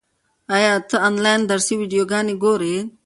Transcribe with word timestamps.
ایا 0.55 0.73
ته 0.89 0.95
آنلاین 1.07 1.41
درسي 1.51 1.73
ویډیوګانې 1.77 2.33
ګورې؟ 2.43 2.75